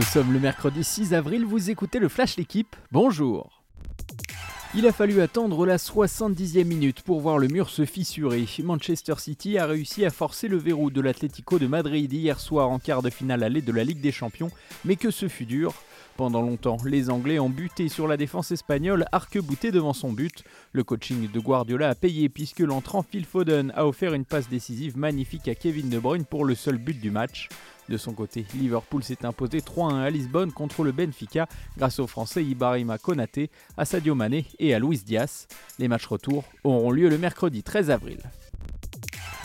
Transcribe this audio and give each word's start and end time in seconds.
Nous 0.00 0.06
sommes 0.06 0.32
le 0.32 0.40
mercredi 0.40 0.82
6 0.82 1.12
avril, 1.12 1.44
vous 1.44 1.68
écoutez 1.68 1.98
le 1.98 2.08
Flash 2.08 2.38
L'équipe, 2.38 2.74
bonjour 2.90 3.60
il 4.72 4.86
a 4.86 4.92
fallu 4.92 5.20
attendre 5.20 5.66
la 5.66 5.78
70e 5.78 6.64
minute 6.64 7.02
pour 7.02 7.20
voir 7.20 7.38
le 7.38 7.48
mur 7.48 7.68
se 7.68 7.84
fissurer. 7.84 8.46
Manchester 8.62 9.14
City 9.18 9.58
a 9.58 9.66
réussi 9.66 10.04
à 10.04 10.10
forcer 10.10 10.46
le 10.46 10.58
verrou 10.58 10.92
de 10.92 11.00
l'Atlético 11.00 11.58
de 11.58 11.66
Madrid 11.66 12.12
hier 12.12 12.38
soir 12.38 12.70
en 12.70 12.78
quart 12.78 13.02
de 13.02 13.10
finale 13.10 13.42
allée 13.42 13.62
de 13.62 13.72
la 13.72 13.82
Ligue 13.82 14.00
des 14.00 14.12
Champions, 14.12 14.52
mais 14.84 14.94
que 14.94 15.10
ce 15.10 15.26
fut 15.26 15.44
dur. 15.44 15.74
Pendant 16.16 16.40
longtemps, 16.40 16.76
les 16.84 17.10
Anglais 17.10 17.40
ont 17.40 17.50
buté 17.50 17.88
sur 17.88 18.06
la 18.06 18.16
défense 18.16 18.52
espagnole, 18.52 19.06
arc-bouté 19.10 19.72
devant 19.72 19.92
son 19.92 20.12
but. 20.12 20.44
Le 20.72 20.84
coaching 20.84 21.28
de 21.28 21.40
Guardiola 21.40 21.88
a 21.88 21.94
payé 21.96 22.28
puisque 22.28 22.60
l'entrant 22.60 23.02
Phil 23.02 23.24
Foden 23.24 23.72
a 23.74 23.86
offert 23.86 24.14
une 24.14 24.24
passe 24.24 24.48
décisive 24.48 24.96
magnifique 24.96 25.48
à 25.48 25.56
Kevin 25.56 25.88
De 25.88 25.98
Bruyne 25.98 26.24
pour 26.24 26.44
le 26.44 26.54
seul 26.54 26.78
but 26.78 27.00
du 27.00 27.10
match. 27.10 27.48
De 27.90 27.96
son 27.96 28.12
côté, 28.12 28.46
Liverpool 28.54 29.02
s'est 29.02 29.24
imposé 29.24 29.58
3-1 29.58 29.96
à 29.96 30.10
Lisbonne 30.10 30.52
contre 30.52 30.84
le 30.84 30.92
Benfica 30.92 31.48
grâce 31.76 31.98
aux 31.98 32.06
Français 32.06 32.44
Ibarima 32.44 32.98
Konaté, 32.98 33.50
à 33.76 33.84
Sadio 33.84 34.14
Mané 34.14 34.46
et 34.60 34.72
à 34.74 34.78
Luis 34.78 35.02
Diaz. 35.04 35.48
Les 35.80 35.88
matchs 35.88 36.06
retour 36.06 36.44
auront 36.62 36.92
lieu 36.92 37.08
le 37.08 37.18
mercredi 37.18 37.64
13 37.64 37.90
avril. 37.90 38.18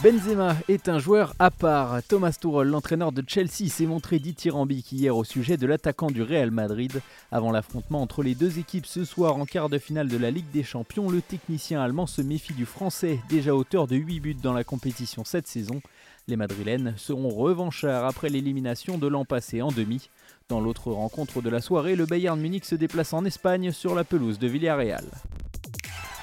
Benzema 0.04 0.56
est 0.68 0.90
un 0.90 1.00
joueur 1.00 1.34
à 1.40 1.50
part. 1.50 2.04
Thomas 2.04 2.38
Tuchel, 2.40 2.68
l'entraîneur 2.68 3.12
de 3.12 3.24
Chelsea, 3.26 3.68
s'est 3.68 3.88
montré 3.88 4.20
dithyrambique 4.20 4.92
hier 4.92 5.18
au 5.18 5.24
sujet 5.24 5.58
de 5.58 5.66
l'attaquant 5.66 6.12
du 6.12 6.22
Real 6.22 6.52
Madrid. 6.52 7.02
Avant 7.32 7.52
l'affrontement 7.52 8.04
entre 8.04 8.22
les 8.22 8.36
deux 8.36 8.60
équipes 8.60 8.86
ce 8.86 9.06
soir 9.06 9.38
en 9.38 9.46
quart 9.46 9.70
de 9.70 9.80
finale 9.80 10.08
de 10.08 10.18
la 10.18 10.30
Ligue 10.30 10.52
des 10.52 10.64
Champions, 10.64 11.10
le 11.10 11.22
technicien 11.22 11.82
allemand 11.82 12.06
se 12.06 12.22
méfie 12.22 12.54
du 12.54 12.68
français, 12.68 13.22
déjà 13.28 13.56
auteur 13.56 13.88
de 13.88 13.96
8 13.96 14.20
buts 14.20 14.36
dans 14.36 14.54
la 14.54 14.64
compétition 14.64 15.24
cette 15.26 15.48
saison. 15.48 15.82
Les 16.28 16.38
Madrilènes 16.38 16.96
seront 16.98 17.30
revanchards 17.30 18.06
après 18.06 18.30
l'élimination 18.30 18.98
de 18.98 19.06
l'an 19.06 19.26
passé 19.26 19.62
en 19.62 19.72
demi. 19.72 20.10
Dans 20.50 20.60
l'autre 20.60 20.92
rencontre 20.92 21.42
de 21.42 21.50
la 21.50 21.62
soirée, 21.62 21.96
le 21.96 22.08
Bayern 22.08 22.40
Munich 22.40 22.66
se 22.66 22.74
déplace 22.74 23.14
en 23.14 23.26
Espagne 23.26 23.72
sur 23.72 23.94
la 23.94 24.04
pelouse 24.04 24.40
de 24.40 24.48
Villarreal. 24.48 25.06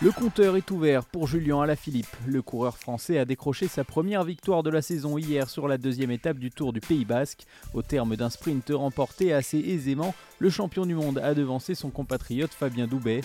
Le 0.02 0.10
compteur 0.10 0.56
est 0.56 0.68
ouvert 0.72 1.04
pour 1.04 1.28
Julien 1.28 1.60
Alaphilippe. 1.60 2.16
Le 2.26 2.42
coureur 2.42 2.76
français 2.76 3.18
a 3.18 3.24
décroché 3.24 3.68
sa 3.68 3.84
première 3.84 4.24
victoire 4.24 4.64
de 4.64 4.70
la 4.70 4.82
saison 4.82 5.16
hier 5.18 5.48
sur 5.48 5.68
la 5.68 5.78
deuxième 5.78 6.10
étape 6.10 6.38
du 6.38 6.50
Tour 6.50 6.72
du 6.72 6.80
Pays 6.80 7.04
Basque. 7.04 7.46
Au 7.72 7.82
terme 7.82 8.16
d'un 8.16 8.28
sprint 8.28 8.72
remporté 8.74 9.32
assez 9.32 9.58
aisément, 9.58 10.16
le 10.40 10.50
champion 10.50 10.84
du 10.84 10.96
monde 10.96 11.18
a 11.18 11.34
devancé 11.34 11.76
son 11.76 11.90
compatriote 11.90 12.52
Fabien 12.52 12.88
Doubet. 12.88 13.20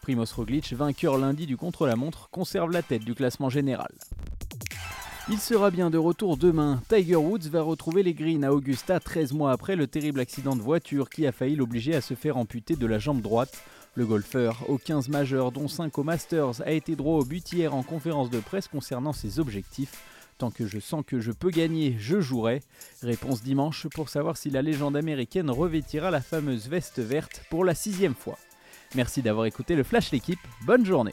Primoz 0.00 0.32
Roglic, 0.32 0.72
vainqueur 0.72 1.18
lundi 1.18 1.46
du 1.46 1.58
contre-la-montre, 1.58 2.30
conserve 2.30 2.72
la 2.72 2.82
tête 2.82 3.04
du 3.04 3.14
classement 3.14 3.50
général. 3.50 3.92
Il 5.28 5.38
sera 5.38 5.70
bien 5.70 5.88
de 5.88 5.98
retour 5.98 6.36
demain. 6.36 6.82
Tiger 6.88 7.14
Woods 7.14 7.48
va 7.48 7.62
retrouver 7.62 8.02
les 8.02 8.12
greens 8.12 8.42
à 8.42 8.52
Augusta 8.52 8.98
13 8.98 9.32
mois 9.32 9.52
après 9.52 9.76
le 9.76 9.86
terrible 9.86 10.18
accident 10.18 10.56
de 10.56 10.60
voiture 10.60 11.08
qui 11.08 11.28
a 11.28 11.32
failli 11.32 11.54
l'obliger 11.54 11.94
à 11.94 12.00
se 12.00 12.14
faire 12.14 12.36
amputer 12.36 12.74
de 12.74 12.86
la 12.86 12.98
jambe 12.98 13.20
droite. 13.20 13.62
Le 13.94 14.04
golfeur, 14.04 14.64
aux 14.68 14.78
15 14.78 15.08
majeurs 15.10 15.52
dont 15.52 15.68
5 15.68 15.96
au 15.96 16.02
Masters, 16.02 16.60
a 16.66 16.72
été 16.72 16.96
droit 16.96 17.20
au 17.20 17.24
but 17.24 17.52
hier 17.52 17.72
en 17.72 17.84
conférence 17.84 18.30
de 18.30 18.40
presse 18.40 18.66
concernant 18.66 19.12
ses 19.12 19.38
objectifs. 19.38 20.02
Tant 20.38 20.50
que 20.50 20.66
je 20.66 20.80
sens 20.80 21.04
que 21.06 21.20
je 21.20 21.30
peux 21.30 21.50
gagner, 21.50 21.94
je 22.00 22.20
jouerai. 22.20 22.60
Réponse 23.02 23.44
dimanche 23.44 23.86
pour 23.94 24.08
savoir 24.08 24.36
si 24.36 24.50
la 24.50 24.60
légende 24.60 24.96
américaine 24.96 25.50
revêtira 25.50 26.10
la 26.10 26.20
fameuse 26.20 26.68
veste 26.68 26.98
verte 26.98 27.42
pour 27.48 27.64
la 27.64 27.76
sixième 27.76 28.16
fois. 28.16 28.38
Merci 28.96 29.22
d'avoir 29.22 29.46
écouté 29.46 29.76
le 29.76 29.84
Flash 29.84 30.10
l'équipe, 30.10 30.40
bonne 30.66 30.84
journée 30.84 31.12